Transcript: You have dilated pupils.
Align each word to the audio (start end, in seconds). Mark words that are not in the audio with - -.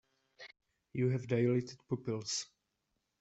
You 0.93 1.09
have 1.09 1.27
dilated 1.27 1.79
pupils. 1.87 2.47